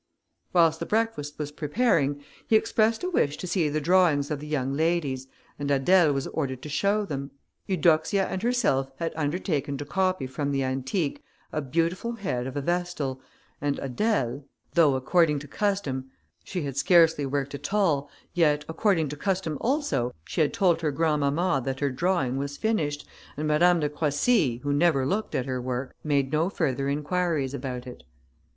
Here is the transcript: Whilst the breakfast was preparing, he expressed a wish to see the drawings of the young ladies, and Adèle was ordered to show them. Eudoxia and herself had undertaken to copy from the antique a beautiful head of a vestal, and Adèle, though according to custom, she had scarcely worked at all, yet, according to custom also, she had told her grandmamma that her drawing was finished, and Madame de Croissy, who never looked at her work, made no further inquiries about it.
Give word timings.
Whilst 0.51 0.79
the 0.79 0.87
breakfast 0.87 1.37
was 1.37 1.51
preparing, 1.51 2.23
he 2.47 2.55
expressed 2.55 3.03
a 3.03 3.09
wish 3.11 3.37
to 3.37 3.45
see 3.45 3.69
the 3.69 3.79
drawings 3.79 4.31
of 4.31 4.39
the 4.39 4.47
young 4.47 4.73
ladies, 4.73 5.27
and 5.59 5.69
Adèle 5.69 6.11
was 6.11 6.25
ordered 6.25 6.63
to 6.63 6.69
show 6.69 7.05
them. 7.05 7.29
Eudoxia 7.67 8.25
and 8.25 8.41
herself 8.41 8.91
had 8.97 9.13
undertaken 9.15 9.77
to 9.77 9.85
copy 9.85 10.25
from 10.25 10.51
the 10.51 10.63
antique 10.63 11.23
a 11.53 11.61
beautiful 11.61 12.13
head 12.13 12.47
of 12.47 12.57
a 12.57 12.61
vestal, 12.61 13.21
and 13.61 13.77
Adèle, 13.77 14.43
though 14.73 14.95
according 14.95 15.37
to 15.37 15.47
custom, 15.47 16.09
she 16.43 16.63
had 16.63 16.75
scarcely 16.75 17.27
worked 17.27 17.53
at 17.53 17.71
all, 17.71 18.09
yet, 18.33 18.65
according 18.67 19.07
to 19.09 19.15
custom 19.15 19.55
also, 19.61 20.11
she 20.25 20.41
had 20.41 20.51
told 20.51 20.81
her 20.81 20.89
grandmamma 20.89 21.61
that 21.63 21.79
her 21.79 21.91
drawing 21.91 22.37
was 22.37 22.57
finished, 22.57 23.07
and 23.37 23.47
Madame 23.47 23.79
de 23.79 23.87
Croissy, 23.87 24.57
who 24.63 24.73
never 24.73 25.05
looked 25.05 25.35
at 25.35 25.45
her 25.45 25.61
work, 25.61 25.95
made 26.03 26.31
no 26.31 26.49
further 26.49 26.89
inquiries 26.89 27.53
about 27.53 27.85
it. 27.85 28.01